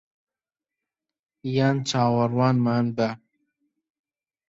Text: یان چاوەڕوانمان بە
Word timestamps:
یان 1.55 1.77
چاوەڕوانمان 1.89 2.85
بە 2.97 3.09